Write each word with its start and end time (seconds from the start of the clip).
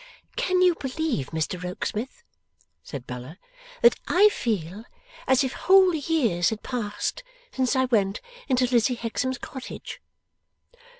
'Can 0.35 0.63
you 0.63 0.73
believe, 0.73 1.29
Mr 1.29 1.61
Rokesmith,' 1.63 2.23
said 2.81 3.05
Bella, 3.05 3.37
'that 3.83 3.99
I 4.07 4.29
feel 4.29 4.83
as 5.27 5.43
if 5.43 5.53
whole 5.53 5.93
years 5.93 6.49
had 6.49 6.63
passed 6.63 7.21
since 7.51 7.75
I 7.75 7.85
went 7.85 8.19
into 8.49 8.65
Lizzie 8.65 8.95
Hexam's 8.97 9.37
cottage? 9.37 10.01